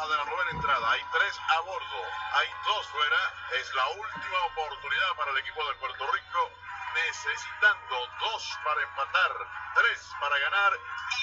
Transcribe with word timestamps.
baja 0.00 0.08
de 0.08 0.16
la 0.16 0.24
novena 0.24 0.50
entrada. 0.50 0.90
Hay 0.92 1.00
tres 1.12 1.40
a 1.48 1.60
bordo, 1.60 2.00
hay 2.32 2.48
dos 2.66 2.86
fuera. 2.88 3.16
Es 3.60 3.74
la 3.74 3.88
última 3.88 4.38
oportunidad 4.52 5.16
para 5.16 5.30
el 5.32 5.38
equipo 5.38 5.60
de 5.68 5.74
Puerto 5.76 6.06
Rico, 6.12 6.50
necesitando 6.94 7.96
dos 8.20 8.58
para 8.64 8.82
empatar, 8.82 9.32
tres 9.74 10.10
para 10.20 10.38
ganar 10.38 10.72
y 11.10 11.22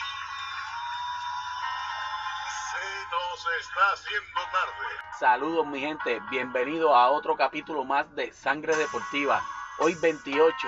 se 2.71 3.08
nos 3.12 3.48
está 3.62 3.91
haciendo 3.94 4.41
tarde. 4.52 4.88
Saludos 5.20 5.66
mi 5.68 5.80
gente, 5.80 6.20
bienvenido 6.30 6.96
a 6.96 7.09
otro 7.09 7.36
capítulo 7.36 7.84
más 7.84 8.14
de 8.16 8.32
Sangre 8.34 8.75
Deportiva. 8.75 9.44
Hoy 9.80 9.96
28 9.96 10.68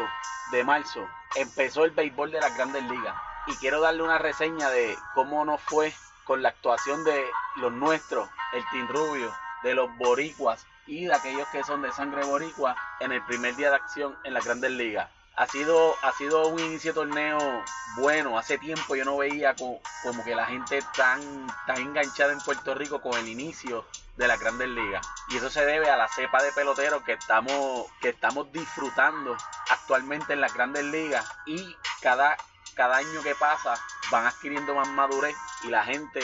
de 0.51 0.63
marzo 0.63 1.07
empezó 1.35 1.85
el 1.85 1.91
béisbol 1.91 2.31
de 2.31 2.41
las 2.41 2.55
grandes 2.55 2.83
ligas 2.83 3.15
y 3.47 3.55
quiero 3.57 3.81
darle 3.81 4.03
una 4.03 4.17
reseña 4.17 4.69
de 4.69 4.97
cómo 5.13 5.45
nos 5.45 5.61
fue 5.61 5.93
con 6.29 6.43
la 6.43 6.49
actuación 6.49 7.03
de 7.03 7.25
los 7.55 7.71
nuestros, 7.71 8.29
el 8.53 8.63
Team 8.69 8.87
Rubio, 8.87 9.35
de 9.63 9.73
los 9.73 9.89
boricuas 9.97 10.63
y 10.85 11.05
de 11.05 11.15
aquellos 11.15 11.47
que 11.47 11.63
son 11.63 11.81
de 11.81 11.91
sangre 11.91 12.23
boricua 12.23 12.75
en 12.99 13.11
el 13.11 13.23
primer 13.23 13.55
día 13.55 13.71
de 13.71 13.77
acción 13.77 14.15
en 14.23 14.35
las 14.35 14.45
grandes 14.45 14.69
ligas. 14.69 15.09
Ha 15.35 15.47
sido, 15.47 15.95
ha 16.03 16.11
sido 16.11 16.47
un 16.49 16.59
inicio 16.59 16.91
de 16.91 16.99
torneo 16.99 17.63
bueno. 17.97 18.37
Hace 18.37 18.59
tiempo 18.59 18.95
yo 18.95 19.05
no 19.05 19.17
veía 19.17 19.55
como, 19.55 19.81
que 20.23 20.35
la 20.35 20.45
gente 20.45 20.83
tan, 20.95 21.47
tan 21.65 21.77
enganchada 21.77 22.31
en 22.31 22.39
Puerto 22.41 22.75
Rico 22.75 23.01
con 23.01 23.17
el 23.17 23.27
inicio 23.27 23.83
de 24.15 24.27
las 24.27 24.39
grandes 24.39 24.67
ligas. 24.67 25.07
Y 25.29 25.37
eso 25.37 25.49
se 25.49 25.65
debe 25.65 25.89
a 25.89 25.97
la 25.97 26.09
cepa 26.09 26.43
de 26.43 26.51
peloteros 26.51 27.01
que 27.05 27.13
estamos, 27.13 27.87
que 28.01 28.09
estamos 28.09 28.51
disfrutando 28.51 29.35
actualmente 29.71 30.33
en 30.33 30.41
las 30.41 30.53
grandes 30.53 30.83
ligas. 30.83 31.25
Y 31.47 31.75
cada, 32.03 32.37
cada 32.75 32.97
año 32.97 33.23
que 33.23 33.33
pasa 33.33 33.73
van 34.11 34.25
adquiriendo 34.25 34.75
más 34.75 34.87
madurez 34.89 35.35
y 35.63 35.67
la 35.69 35.83
gente 35.83 36.21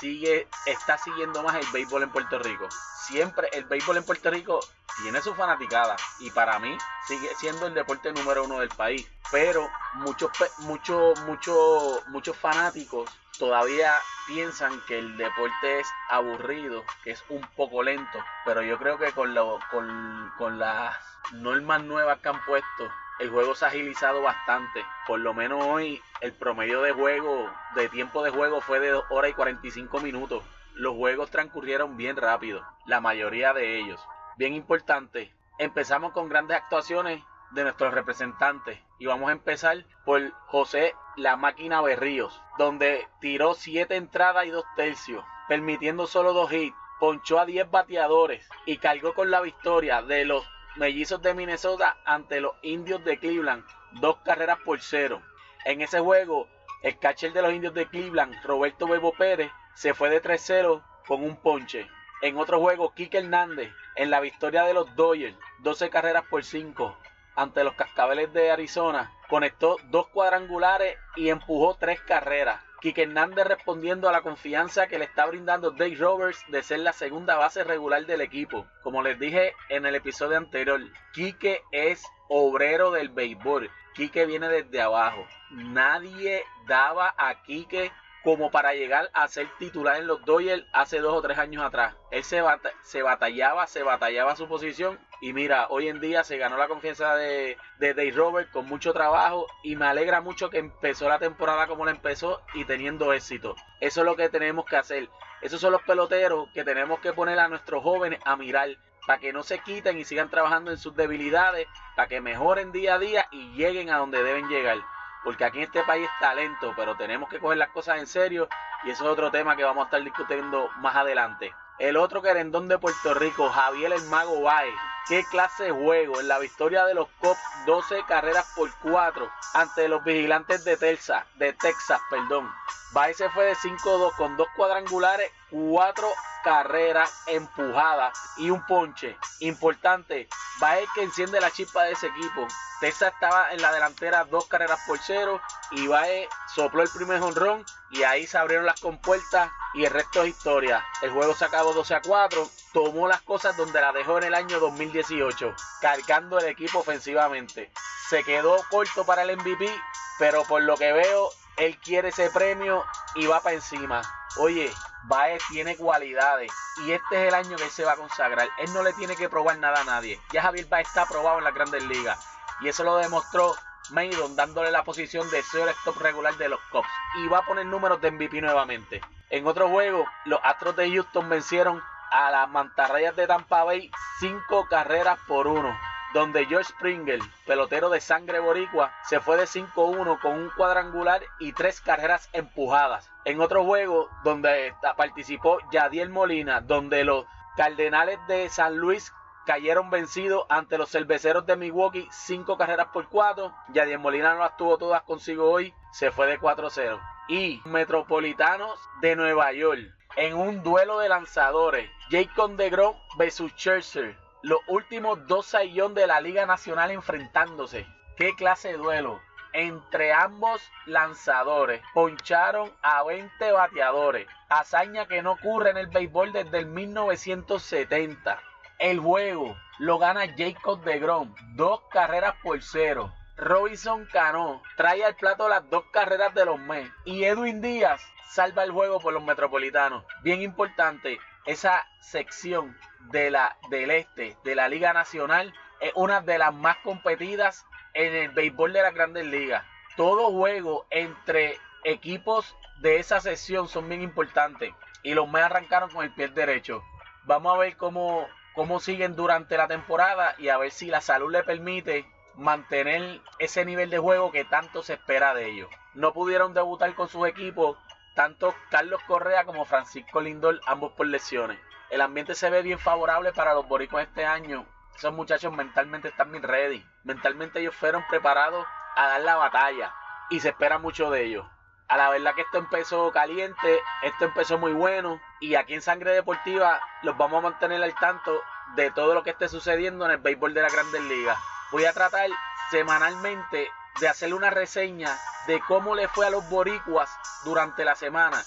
sigue, 0.00 0.48
está 0.66 0.98
siguiendo 0.98 1.42
más 1.42 1.56
el 1.56 1.66
béisbol 1.72 2.02
en 2.02 2.10
Puerto 2.10 2.38
Rico. 2.38 2.68
Siempre 3.06 3.48
el 3.52 3.64
béisbol 3.64 3.98
en 3.98 4.04
Puerto 4.04 4.30
Rico 4.30 4.60
tiene 5.02 5.20
su 5.22 5.34
fanaticada 5.34 5.96
y 6.18 6.30
para 6.30 6.58
mí 6.58 6.76
sigue 7.06 7.28
siendo 7.36 7.66
el 7.66 7.74
deporte 7.74 8.12
número 8.12 8.44
uno 8.44 8.58
del 8.60 8.68
país. 8.68 9.08
Pero 9.32 9.68
muchos, 9.94 10.30
muchos, 10.58 11.26
muchos, 11.26 12.36
fanáticos 12.36 13.10
todavía 13.38 13.92
piensan 14.28 14.80
que 14.86 14.98
el 14.98 15.16
deporte 15.16 15.80
es 15.80 15.88
aburrido, 16.10 16.84
que 17.02 17.10
es 17.10 17.24
un 17.30 17.40
poco 17.56 17.82
lento. 17.82 18.18
Pero 18.44 18.62
yo 18.62 18.78
creo 18.78 18.98
que 18.98 19.10
con, 19.12 19.34
lo, 19.34 19.58
con, 19.70 20.32
con 20.38 20.58
las 20.58 20.94
normas 21.32 21.82
nuevas 21.82 22.20
que 22.20 22.28
han 22.28 22.44
puesto 22.44 22.90
el 23.22 23.30
juego 23.30 23.54
se 23.54 23.64
ha 23.64 23.68
agilizado 23.68 24.20
bastante. 24.22 24.84
Por 25.06 25.20
lo 25.20 25.32
menos 25.32 25.64
hoy 25.64 26.02
el 26.20 26.32
promedio 26.32 26.82
de 26.82 26.92
juego, 26.92 27.50
de 27.76 27.88
tiempo 27.88 28.22
de 28.22 28.30
juego 28.30 28.60
fue 28.60 28.80
de 28.80 28.90
2 28.90 29.04
horas 29.10 29.30
y 29.30 29.34
45 29.34 30.00
minutos. 30.00 30.42
Los 30.74 30.96
juegos 30.96 31.30
transcurrieron 31.30 31.96
bien 31.96 32.16
rápido, 32.16 32.66
la 32.86 33.00
mayoría 33.00 33.52
de 33.52 33.78
ellos. 33.78 34.00
Bien 34.36 34.54
importante, 34.54 35.32
empezamos 35.58 36.12
con 36.12 36.28
grandes 36.28 36.56
actuaciones 36.56 37.22
de 37.54 37.64
nuestros 37.64 37.94
representantes. 37.94 38.78
Y 38.98 39.06
vamos 39.06 39.28
a 39.28 39.32
empezar 39.32 39.84
por 40.04 40.32
José 40.46 40.94
La 41.16 41.36
Máquina 41.36 41.80
Berríos, 41.80 42.40
donde 42.58 43.06
tiró 43.20 43.54
7 43.54 43.96
entradas 43.96 44.46
y 44.46 44.50
2 44.50 44.64
tercios, 44.76 45.24
permitiendo 45.48 46.06
solo 46.06 46.32
2 46.32 46.52
hits, 46.52 46.76
ponchó 46.98 47.40
a 47.40 47.46
10 47.46 47.70
bateadores 47.70 48.48
y 48.64 48.78
cargó 48.78 49.14
con 49.14 49.30
la 49.30 49.40
victoria 49.40 50.02
de 50.02 50.24
los 50.24 50.46
mellizos 50.76 51.20
de 51.20 51.34
Minnesota 51.34 51.96
ante 52.04 52.40
los 52.40 52.54
indios 52.62 53.04
de 53.04 53.18
Cleveland, 53.18 53.64
dos 53.92 54.18
carreras 54.24 54.58
por 54.64 54.80
cero. 54.80 55.20
En 55.64 55.80
ese 55.80 56.00
juego, 56.00 56.48
el 56.82 56.98
catcher 56.98 57.32
de 57.32 57.42
los 57.42 57.52
indios 57.52 57.74
de 57.74 57.86
Cleveland, 57.86 58.34
Roberto 58.44 58.86
Bebo 58.86 59.12
Pérez, 59.12 59.50
se 59.74 59.94
fue 59.94 60.10
de 60.10 60.22
3-0 60.22 60.82
con 61.06 61.22
un 61.22 61.36
ponche. 61.36 61.88
En 62.22 62.36
otro 62.36 62.60
juego, 62.60 62.94
Kike 62.94 63.18
Hernández, 63.18 63.72
en 63.96 64.10
la 64.10 64.20
victoria 64.20 64.64
de 64.64 64.74
los 64.74 64.94
Dodgers, 64.94 65.36
12 65.60 65.90
carreras 65.90 66.24
por 66.30 66.44
5 66.44 66.96
ante 67.34 67.64
los 67.64 67.74
Cascabeles 67.74 68.32
de 68.32 68.50
Arizona, 68.50 69.12
conectó 69.28 69.76
dos 69.90 70.08
cuadrangulares 70.08 70.96
y 71.16 71.28
empujó 71.28 71.76
tres 71.78 72.00
carreras. 72.00 72.60
Quique 72.80 73.04
Hernández 73.04 73.46
respondiendo 73.46 74.08
a 74.08 74.12
la 74.12 74.22
confianza 74.22 74.88
que 74.88 74.98
le 74.98 75.04
está 75.04 75.24
brindando 75.26 75.70
Dave 75.70 75.94
Roberts 75.94 76.44
de 76.48 76.64
ser 76.64 76.80
la 76.80 76.92
segunda 76.92 77.36
base 77.36 77.62
regular 77.62 78.04
del 78.06 78.20
equipo. 78.20 78.66
Como 78.82 79.02
les 79.02 79.20
dije 79.20 79.54
en 79.68 79.86
el 79.86 79.94
episodio 79.94 80.36
anterior, 80.36 80.80
Quique 81.12 81.62
es 81.70 82.04
obrero 82.28 82.90
del 82.90 83.08
béisbol. 83.10 83.70
Quique 83.94 84.26
viene 84.26 84.48
desde 84.48 84.82
abajo. 84.82 85.24
Nadie 85.50 86.42
daba 86.66 87.14
a 87.16 87.42
Quique 87.42 87.92
como 88.22 88.50
para 88.50 88.74
llegar 88.74 89.10
a 89.12 89.26
ser 89.28 89.48
titular 89.58 89.96
en 89.96 90.06
los 90.06 90.24
Dodgers 90.24 90.64
hace 90.72 91.00
dos 91.00 91.14
o 91.14 91.22
tres 91.22 91.38
años 91.38 91.62
atrás. 91.64 91.94
Él 92.10 92.22
se, 92.24 92.42
se 92.82 93.02
batallaba, 93.02 93.66
se 93.66 93.82
batallaba 93.82 94.36
su 94.36 94.46
posición 94.48 94.98
y 95.20 95.32
mira, 95.32 95.66
hoy 95.70 95.88
en 95.88 96.00
día 96.00 96.24
se 96.24 96.38
ganó 96.38 96.56
la 96.56 96.68
confianza 96.68 97.14
de, 97.16 97.56
de 97.78 97.94
Dave 97.94 98.12
Robert 98.12 98.50
con 98.50 98.66
mucho 98.66 98.92
trabajo 98.92 99.46
y 99.62 99.76
me 99.76 99.86
alegra 99.86 100.20
mucho 100.20 100.50
que 100.50 100.58
empezó 100.58 101.08
la 101.08 101.18
temporada 101.18 101.66
como 101.66 101.84
la 101.84 101.90
empezó 101.90 102.40
y 102.54 102.64
teniendo 102.64 103.12
éxito. 103.12 103.56
Eso 103.80 104.00
es 104.00 104.06
lo 104.06 104.16
que 104.16 104.28
tenemos 104.28 104.64
que 104.66 104.76
hacer. 104.76 105.08
Esos 105.40 105.60
son 105.60 105.72
los 105.72 105.82
peloteros 105.82 106.48
que 106.54 106.64
tenemos 106.64 107.00
que 107.00 107.12
poner 107.12 107.38
a 107.38 107.48
nuestros 107.48 107.82
jóvenes 107.82 108.20
a 108.24 108.36
mirar 108.36 108.68
para 109.06 109.18
que 109.18 109.32
no 109.32 109.42
se 109.42 109.58
quiten 109.58 109.98
y 109.98 110.04
sigan 110.04 110.30
trabajando 110.30 110.70
en 110.70 110.78
sus 110.78 110.94
debilidades, 110.94 111.66
para 111.96 112.06
que 112.06 112.20
mejoren 112.20 112.70
día 112.70 112.94
a 112.94 112.98
día 113.00 113.26
y 113.32 113.52
lleguen 113.54 113.90
a 113.90 113.98
donde 113.98 114.22
deben 114.22 114.48
llegar 114.48 114.78
porque 115.24 115.44
aquí 115.44 115.58
en 115.58 115.64
este 115.64 115.82
país 115.84 116.04
es 116.04 116.20
talento, 116.20 116.72
pero 116.76 116.96
tenemos 116.96 117.28
que 117.28 117.38
coger 117.38 117.58
las 117.58 117.70
cosas 117.70 117.98
en 117.98 118.06
serio 118.06 118.48
y 118.84 118.90
eso 118.90 119.04
es 119.04 119.10
otro 119.10 119.30
tema 119.30 119.56
que 119.56 119.64
vamos 119.64 119.82
a 119.82 119.86
estar 119.86 120.02
discutiendo 120.02 120.70
más 120.78 120.96
adelante. 120.96 121.54
El 121.78 121.96
otro 121.96 122.22
querendón 122.22 122.68
de 122.68 122.78
Puerto 122.78 123.14
Rico, 123.14 123.48
Javier 123.48 123.92
el 123.92 124.02
Mago 124.04 124.42
Baez. 124.42 124.74
Qué 125.08 125.24
clase 125.24 125.64
de 125.64 125.70
juego 125.72 126.20
en 126.20 126.28
la 126.28 126.38
victoria 126.38 126.84
de 126.84 126.94
los 126.94 127.08
Cops, 127.20 127.40
12 127.66 128.04
carreras 128.06 128.52
por 128.54 128.70
4 128.82 129.28
ante 129.54 129.88
los 129.88 130.04
vigilantes 130.04 130.64
de 130.64 130.76
Texas, 130.76 131.24
de 131.36 131.52
Texas, 131.54 132.00
perdón. 132.08 132.48
Baez 132.92 133.16
se 133.16 133.28
fue 133.30 133.46
de 133.46 133.54
5-2 133.56 134.14
con 134.16 134.36
dos 134.36 134.46
cuadrangulares, 134.54 135.32
4 135.50 136.08
carreras 136.42 137.10
empujadas 137.26 138.18
y 138.36 138.50
un 138.50 138.64
ponche. 138.66 139.16
Importante, 139.40 140.28
Baez 140.58 140.88
que 140.94 141.02
enciende 141.02 141.40
la 141.40 141.50
chispa 141.50 141.84
de 141.84 141.92
ese 141.92 142.08
equipo. 142.08 142.46
Texas 142.80 143.12
estaba 143.14 143.52
en 143.52 143.62
la 143.62 143.72
delantera 143.72 144.24
dos 144.24 144.46
carreras 144.46 144.80
por 144.86 144.98
cero 144.98 145.40
y 145.70 145.86
Baez 145.86 146.28
sopló 146.54 146.82
el 146.82 146.88
primer 146.90 147.20
jonrón 147.20 147.64
y 147.90 148.02
ahí 148.02 148.26
se 148.26 148.38
abrieron 148.38 148.66
las 148.66 148.80
compuertas 148.80 149.50
y 149.74 149.84
el 149.84 149.92
resto 149.92 150.22
es 150.22 150.30
historia. 150.30 150.84
El 151.00 151.12
juego 151.12 151.34
se 151.34 151.44
acabó 151.44 151.72
12 151.72 151.94
a 151.94 152.02
4, 152.02 152.50
tomó 152.72 153.08
las 153.08 153.22
cosas 153.22 153.56
donde 153.56 153.80
la 153.80 153.92
dejó 153.92 154.18
en 154.18 154.24
el 154.24 154.34
año 154.34 154.60
2018, 154.60 155.54
cargando 155.80 156.38
el 156.38 156.46
equipo 156.46 156.80
ofensivamente. 156.80 157.72
Se 158.08 158.24
quedó 158.24 158.56
corto 158.70 159.04
para 159.04 159.22
el 159.22 159.36
MVP, 159.36 159.72
pero 160.18 160.44
por 160.44 160.62
lo 160.62 160.76
que 160.76 160.92
veo, 160.92 161.30
él 161.56 161.78
quiere 161.78 162.08
ese 162.08 162.30
premio 162.30 162.84
y 163.14 163.26
va 163.26 163.40
para 163.40 163.54
encima. 163.54 164.02
Oye, 164.38 164.70
Baez 165.04 165.42
tiene 165.48 165.76
cualidades 165.76 166.52
y 166.84 166.92
este 166.92 167.22
es 167.22 167.28
el 167.28 167.34
año 167.34 167.56
que 167.56 167.70
se 167.70 167.84
va 167.84 167.92
a 167.92 167.96
consagrar. 167.96 168.48
Él 168.58 168.72
no 168.72 168.82
le 168.82 168.92
tiene 168.92 169.16
que 169.16 169.28
probar 169.28 169.58
nada 169.58 169.80
a 169.80 169.84
nadie. 169.84 170.20
Ya 170.32 170.42
Javier 170.42 170.66
Baez 170.66 170.88
está 170.88 171.02
aprobado 171.02 171.38
en 171.38 171.44
las 171.44 171.54
grandes 171.54 171.82
ligas 171.84 172.18
y 172.60 172.68
eso 172.68 172.84
lo 172.84 172.96
demostró 172.96 173.54
Maidon 173.90 174.36
dándole 174.36 174.70
la 174.70 174.84
posición 174.84 175.28
de 175.30 175.40
stop 175.40 175.98
regular 175.98 176.36
de 176.36 176.48
los 176.48 176.60
Cubs 176.70 176.88
y 177.16 177.28
va 177.28 177.38
a 177.38 177.46
poner 177.46 177.66
números 177.66 178.00
de 178.00 178.10
MVP 178.10 178.40
nuevamente. 178.40 179.00
En 179.30 179.46
otro 179.46 179.68
juego, 179.68 180.06
los 180.24 180.40
Astros 180.42 180.76
de 180.76 180.90
Houston 180.90 181.28
vencieron 181.28 181.82
a 182.10 182.30
las 182.30 182.48
Mantarrayas 182.48 183.16
de 183.16 183.26
Tampa 183.26 183.64
Bay 183.64 183.90
5 184.20 184.68
carreras 184.68 185.18
por 185.26 185.46
1 185.46 185.91
donde 186.12 186.46
George 186.46 186.70
Springer, 186.70 187.18
pelotero 187.46 187.88
de 187.88 188.00
sangre 188.00 188.38
boricua, 188.38 188.92
se 189.04 189.20
fue 189.20 189.36
de 189.36 189.44
5-1 189.44 190.20
con 190.20 190.32
un 190.32 190.50
cuadrangular 190.50 191.22
y 191.38 191.52
tres 191.52 191.80
carreras 191.80 192.28
empujadas. 192.32 193.10
En 193.24 193.40
otro 193.40 193.64
juego 193.64 194.08
donde 194.24 194.74
participó 194.96 195.58
Yadiel 195.70 196.10
Molina, 196.10 196.60
donde 196.60 197.04
los 197.04 197.24
Cardenales 197.56 198.18
de 198.28 198.48
San 198.48 198.78
Luis 198.78 199.12
cayeron 199.44 199.90
vencidos 199.90 200.46
ante 200.48 200.78
los 200.78 200.90
cerveceros 200.90 201.44
de 201.46 201.56
Milwaukee, 201.56 202.08
cinco 202.10 202.56
carreras 202.56 202.88
por 202.92 203.08
cuatro. 203.08 203.52
Yadiel 203.72 203.98
Molina 203.98 204.34
no 204.34 204.40
las 204.40 204.56
tuvo 204.56 204.78
todas 204.78 205.02
consigo 205.02 205.50
hoy, 205.50 205.74
se 205.92 206.10
fue 206.10 206.26
de 206.26 206.38
4-0. 206.38 207.00
Y 207.28 207.60
Metropolitanos 207.64 208.78
de 209.00 209.16
Nueva 209.16 209.52
York, 209.52 209.80
en 210.16 210.34
un 210.34 210.62
duelo 210.62 210.98
de 210.98 211.08
lanzadores, 211.08 211.90
Jacob 212.10 212.56
DeGrom 212.56 212.96
versus 213.16 213.52
Scherzer 213.52 214.21
los 214.42 214.58
últimos 214.66 215.26
dos 215.28 215.46
sayón 215.46 215.94
de 215.94 216.06
la 216.06 216.20
Liga 216.20 216.46
Nacional 216.46 216.90
enfrentándose. 216.90 217.86
¿Qué 218.16 218.34
clase 218.34 218.68
de 218.68 218.76
duelo? 218.76 219.20
Entre 219.52 220.12
ambos 220.12 220.62
lanzadores 220.86 221.80
poncharon 221.94 222.72
a 222.82 223.02
20 223.04 223.52
bateadores, 223.52 224.26
hazaña 224.48 225.06
que 225.06 225.22
no 225.22 225.32
ocurre 225.32 225.70
en 225.70 225.76
el 225.76 225.86
béisbol 225.88 226.32
desde 226.32 226.58
el 226.58 226.66
1970. 226.66 228.40
El 228.78 228.98
juego 228.98 229.56
lo 229.78 229.98
gana 229.98 230.22
Jacob 230.36 230.82
de 230.82 230.98
Grom, 230.98 231.34
dos 231.54 231.82
carreras 231.90 232.34
por 232.42 232.60
cero. 232.62 233.12
Robinson 233.36 234.06
Cano 234.06 234.62
trae 234.76 235.04
al 235.04 235.16
plato 235.16 235.48
las 235.48 235.68
dos 235.70 235.84
carreras 235.90 236.34
de 236.34 236.44
los 236.44 236.58
Mets 236.58 236.92
y 237.04 237.24
Edwin 237.24 237.60
Díaz 237.60 238.00
salva 238.28 238.62
el 238.62 238.70
juego 238.70 239.00
por 239.00 239.12
los 239.12 239.24
metropolitanos. 239.24 240.04
Bien 240.22 240.42
importante, 240.42 241.18
esa 241.46 241.86
sección 242.00 242.76
de 243.10 243.30
la, 243.30 243.56
del 243.70 243.90
este 243.90 244.36
de 244.44 244.54
la 244.54 244.68
Liga 244.68 244.92
Nacional 244.92 245.52
es 245.80 245.92
una 245.94 246.20
de 246.20 246.38
las 246.38 246.54
más 246.54 246.76
competidas 246.78 247.66
en 247.94 248.14
el 248.14 248.28
béisbol 248.30 248.72
de 248.72 248.82
las 248.82 248.94
grandes 248.94 249.26
ligas. 249.26 249.64
Todo 249.96 250.30
juego 250.30 250.86
entre 250.90 251.58
equipos 251.84 252.54
de 252.80 252.98
esa 252.98 253.20
sección 253.20 253.68
son 253.68 253.88
bien 253.88 254.02
importantes 254.02 254.72
y 255.02 255.14
los 255.14 255.28
Mets 255.28 255.46
arrancaron 255.46 255.90
con 255.90 256.04
el 256.04 256.14
pie 256.14 256.28
derecho. 256.28 256.84
Vamos 257.24 257.54
a 257.54 257.58
ver 257.58 257.76
cómo, 257.76 258.28
cómo 258.54 258.78
siguen 258.78 259.16
durante 259.16 259.56
la 259.56 259.68
temporada 259.68 260.34
y 260.38 260.48
a 260.48 260.58
ver 260.58 260.70
si 260.70 260.86
la 260.86 261.00
salud 261.00 261.32
le 261.32 261.42
permite 261.44 262.06
mantener 262.36 263.20
ese 263.38 263.64
nivel 263.64 263.90
de 263.90 263.98
juego 263.98 264.32
que 264.32 264.44
tanto 264.44 264.82
se 264.82 264.94
espera 264.94 265.34
de 265.34 265.50
ellos. 265.50 265.68
No 265.94 266.12
pudieron 266.12 266.54
debutar 266.54 266.94
con 266.94 267.08
sus 267.08 267.26
equipos 267.26 267.76
tanto 268.14 268.54
Carlos 268.70 269.02
Correa 269.06 269.44
como 269.44 269.64
Francisco 269.64 270.20
Lindor, 270.20 270.60
ambos 270.66 270.92
por 270.92 271.06
lesiones. 271.06 271.58
El 271.90 272.00
ambiente 272.00 272.34
se 272.34 272.50
ve 272.50 272.62
bien 272.62 272.78
favorable 272.78 273.32
para 273.32 273.54
los 273.54 273.68
boricuas 273.68 274.06
este 274.06 274.24
año. 274.24 274.66
Esos 274.96 275.12
muchachos 275.12 275.52
mentalmente 275.52 276.08
están 276.08 276.30
bien 276.30 276.42
ready. 276.42 276.84
Mentalmente 277.04 277.60
ellos 277.60 277.74
fueron 277.74 278.04
preparados 278.08 278.66
a 278.96 279.08
dar 279.08 279.20
la 279.22 279.36
batalla 279.36 279.92
y 280.30 280.40
se 280.40 280.50
espera 280.50 280.78
mucho 280.78 281.10
de 281.10 281.24
ellos. 281.24 281.46
A 281.88 281.96
la 281.96 282.08
verdad 282.08 282.34
que 282.34 282.42
esto 282.42 282.58
empezó 282.58 283.10
caliente, 283.12 283.80
esto 284.02 284.24
empezó 284.24 284.56
muy 284.56 284.72
bueno 284.72 285.20
y 285.40 285.54
aquí 285.56 285.74
en 285.74 285.82
Sangre 285.82 286.12
Deportiva 286.12 286.80
los 287.02 287.16
vamos 287.18 287.38
a 287.38 287.50
mantener 287.50 287.82
al 287.82 287.94
tanto 287.96 288.40
de 288.74 288.90
todo 288.90 289.12
lo 289.12 289.22
que 289.22 289.30
esté 289.30 289.48
sucediendo 289.48 290.06
en 290.06 290.12
el 290.12 290.18
béisbol 290.18 290.54
de 290.54 290.62
la 290.62 290.70
Grandes 290.70 291.02
Ligas. 291.02 291.38
Voy 291.72 291.86
a 291.86 291.94
tratar 291.94 292.28
semanalmente 292.70 293.66
de 293.98 294.06
hacerle 294.06 294.34
una 294.34 294.50
reseña 294.50 295.18
de 295.46 295.58
cómo 295.66 295.94
le 295.94 296.06
fue 296.06 296.26
a 296.26 296.30
los 296.30 296.46
boricuas 296.50 297.08
durante 297.44 297.82
la 297.82 297.94
semana. 297.94 298.44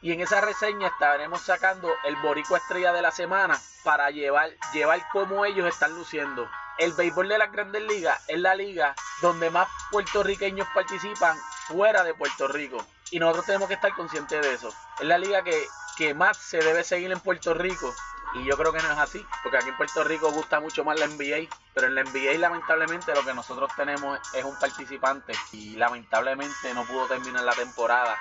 Y 0.00 0.12
en 0.12 0.22
esa 0.22 0.40
reseña 0.40 0.88
estaremos 0.88 1.42
sacando 1.42 1.92
el 2.04 2.16
boricua 2.16 2.56
estrella 2.56 2.94
de 2.94 3.02
la 3.02 3.10
semana 3.10 3.60
para 3.84 4.10
llevar, 4.10 4.52
llevar 4.72 5.06
cómo 5.12 5.44
ellos 5.44 5.68
están 5.68 5.94
luciendo. 5.94 6.48
El 6.78 6.94
béisbol 6.94 7.28
de 7.28 7.36
las 7.36 7.52
grandes 7.52 7.82
ligas 7.82 8.24
es 8.26 8.38
la 8.38 8.54
liga 8.54 8.94
donde 9.20 9.50
más 9.50 9.68
puertorriqueños 9.90 10.66
participan 10.74 11.36
fuera 11.68 12.04
de 12.04 12.14
Puerto 12.14 12.48
Rico. 12.48 12.78
Y 13.10 13.18
nosotros 13.18 13.44
tenemos 13.44 13.68
que 13.68 13.74
estar 13.74 13.92
conscientes 13.94 14.40
de 14.40 14.54
eso. 14.54 14.72
Es 14.98 15.06
la 15.06 15.18
liga 15.18 15.44
que, 15.44 15.66
que 15.98 16.14
más 16.14 16.38
se 16.38 16.56
debe 16.56 16.84
seguir 16.84 17.12
en 17.12 17.20
Puerto 17.20 17.52
Rico 17.52 17.94
y 18.40 18.44
yo 18.44 18.56
creo 18.56 18.72
que 18.72 18.82
no 18.82 18.92
es 18.92 18.98
así, 18.98 19.24
porque 19.42 19.58
aquí 19.58 19.68
en 19.68 19.76
Puerto 19.76 20.04
Rico 20.04 20.30
gusta 20.30 20.60
mucho 20.60 20.84
más 20.84 20.98
la 20.98 21.06
NBA, 21.06 21.48
pero 21.74 21.86
en 21.86 21.94
la 21.94 22.04
NBA 22.04 22.38
lamentablemente 22.38 23.14
lo 23.14 23.24
que 23.24 23.34
nosotros 23.34 23.70
tenemos 23.76 24.18
es 24.34 24.44
un 24.44 24.58
participante 24.58 25.32
y 25.52 25.76
lamentablemente 25.76 26.74
no 26.74 26.84
pudo 26.84 27.06
terminar 27.06 27.42
la 27.42 27.52
temporada 27.52 28.16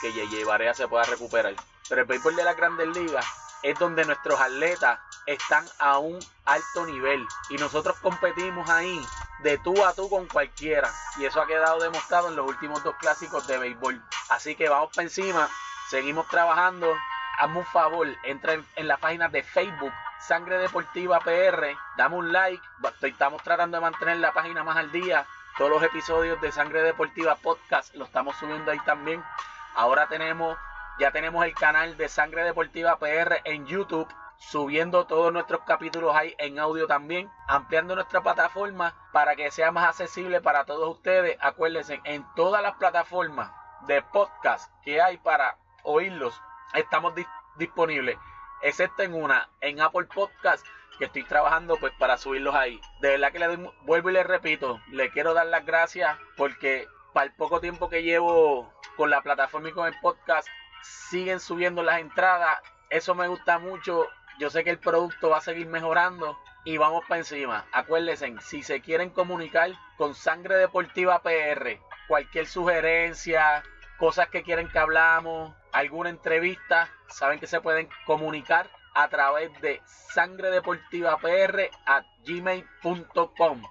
que 0.00 0.12
Yeye 0.12 0.44
Barea 0.44 0.74
se 0.74 0.88
pueda 0.88 1.04
recuperar. 1.04 1.54
Pero 1.88 2.02
el 2.02 2.06
béisbol 2.06 2.36
de 2.36 2.44
las 2.44 2.56
grandes 2.56 2.88
ligas 2.88 3.26
es 3.62 3.78
donde 3.78 4.04
nuestros 4.04 4.40
atletas 4.40 4.98
están 5.26 5.66
a 5.78 5.98
un 5.98 6.18
alto 6.44 6.86
nivel 6.86 7.26
y 7.50 7.56
nosotros 7.56 7.96
competimos 7.98 8.68
ahí 8.70 9.00
de 9.40 9.58
tú 9.58 9.84
a 9.84 9.92
tú 9.92 10.08
con 10.08 10.26
cualquiera 10.26 10.90
y 11.18 11.24
eso 11.24 11.40
ha 11.40 11.46
quedado 11.46 11.80
demostrado 11.80 12.28
en 12.28 12.36
los 12.36 12.46
últimos 12.46 12.82
dos 12.82 12.96
clásicos 12.96 13.46
de 13.46 13.58
béisbol. 13.58 14.02
Así 14.30 14.54
que 14.54 14.68
vamos 14.68 14.90
para 14.94 15.04
encima, 15.04 15.48
seguimos 15.88 16.26
trabajando 16.28 16.94
hazme 17.40 17.60
un 17.60 17.64
favor, 17.64 18.06
entra 18.24 18.52
en, 18.52 18.88
la 18.88 18.98
página 18.98 19.28
de 19.28 19.42
Facebook 19.42 19.92
Sangre 20.18 20.58
Deportiva 20.58 21.18
PR, 21.20 21.74
dame 21.96 22.16
un 22.16 22.32
like, 22.32 22.62
estamos 23.00 23.42
tratando 23.42 23.78
de 23.78 23.80
mantener 23.80 24.18
la 24.18 24.32
página 24.32 24.62
más 24.62 24.76
al 24.76 24.92
día. 24.92 25.26
Todos 25.56 25.70
los 25.70 25.82
episodios 25.82 26.38
de 26.42 26.52
Sangre 26.52 26.82
Deportiva 26.82 27.36
Podcast 27.36 27.94
lo 27.94 28.04
estamos 28.04 28.36
subiendo 28.36 28.70
ahí 28.70 28.78
también. 28.80 29.24
Ahora 29.74 30.06
tenemos, 30.06 30.58
ya 30.98 31.12
tenemos 31.12 31.42
el 31.46 31.54
canal 31.54 31.96
de 31.96 32.10
Sangre 32.10 32.44
Deportiva 32.44 32.98
PR 32.98 33.40
en 33.44 33.66
YouTube, 33.66 34.06
subiendo 34.36 35.06
todos 35.06 35.32
nuestros 35.32 35.62
capítulos 35.62 36.14
ahí 36.14 36.34
en 36.36 36.58
audio 36.58 36.86
también, 36.86 37.30
ampliando 37.48 37.94
nuestra 37.94 38.20
plataforma 38.20 38.94
para 39.12 39.34
que 39.34 39.50
sea 39.50 39.72
más 39.72 39.88
accesible 39.88 40.42
para 40.42 40.66
todos 40.66 40.96
ustedes. 40.96 41.38
Acuérdense, 41.40 42.02
en 42.04 42.26
todas 42.36 42.62
las 42.62 42.74
plataformas 42.76 43.50
de 43.86 44.02
podcast 44.02 44.70
que 44.82 45.00
hay 45.00 45.16
para 45.16 45.56
oírlos, 45.82 46.38
estamos 46.74 47.14
disponibles, 47.56 48.18
excepto 48.62 49.02
en 49.02 49.14
una, 49.14 49.48
en 49.60 49.80
Apple 49.80 50.06
Podcast, 50.12 50.66
que 50.98 51.06
estoy 51.06 51.24
trabajando 51.24 51.76
pues 51.78 51.92
para 51.98 52.18
subirlos 52.18 52.54
ahí. 52.54 52.80
De 53.00 53.08
verdad 53.08 53.32
que 53.32 53.38
le 53.38 53.46
doy, 53.46 53.70
vuelvo 53.82 54.10
y 54.10 54.12
le 54.12 54.22
repito, 54.22 54.80
le 54.90 55.10
quiero 55.10 55.34
dar 55.34 55.46
las 55.46 55.64
gracias 55.64 56.16
porque 56.36 56.86
para 57.12 57.26
el 57.26 57.32
poco 57.32 57.60
tiempo 57.60 57.88
que 57.88 58.02
llevo 58.02 58.72
con 58.96 59.10
la 59.10 59.22
plataforma 59.22 59.70
y 59.70 59.72
con 59.72 59.86
el 59.86 59.98
podcast, 60.00 60.46
siguen 60.82 61.40
subiendo 61.40 61.82
las 61.82 62.00
entradas. 62.00 62.58
Eso 62.90 63.14
me 63.14 63.28
gusta 63.28 63.58
mucho. 63.58 64.08
Yo 64.38 64.50
sé 64.50 64.64
que 64.64 64.70
el 64.70 64.78
producto 64.78 65.30
va 65.30 65.38
a 65.38 65.42
seguir 65.42 65.66
mejorando 65.66 66.38
y 66.64 66.76
vamos 66.76 67.04
para 67.08 67.18
encima. 67.18 67.66
Acuérdense, 67.72 68.34
si 68.40 68.62
se 68.62 68.80
quieren 68.80 69.10
comunicar 69.10 69.70
con 69.96 70.14
Sangre 70.14 70.56
Deportiva 70.56 71.22
PR, 71.22 71.78
cualquier 72.08 72.46
sugerencia, 72.46 73.62
cosas 73.98 74.28
que 74.28 74.42
quieren 74.42 74.68
que 74.68 74.78
hablamos, 74.78 75.54
alguna 75.72 76.10
entrevista, 76.10 76.88
saben 77.08 77.40
que 77.40 77.46
se 77.46 77.60
pueden 77.60 77.88
comunicar 78.06 78.68
a 78.94 79.08
través 79.08 79.50
de 79.60 79.80
gmail.com. 82.24 83.62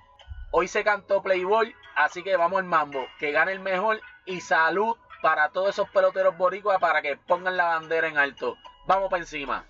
Hoy 0.52 0.68
se 0.68 0.84
cantó 0.84 1.22
Playboy, 1.22 1.76
así 1.96 2.24
que 2.24 2.36
vamos 2.36 2.60
al 2.60 2.66
mambo, 2.66 3.06
que 3.20 3.32
gane 3.32 3.52
el 3.52 3.60
mejor 3.60 4.02
y 4.26 4.42
salud 4.42 4.98
para 5.22 5.50
todos 5.50 5.70
esos 5.70 5.90
peloteros 5.90 6.38
boricuas 6.38 6.80
para 6.80 7.02
que 7.02 7.18
pongan 7.18 7.58
la 7.58 7.66
bandera 7.66 8.08
en 8.08 8.18
alto. 8.18 8.58
Vamos 8.88 9.10
para 9.10 9.22
encima. 9.22 9.66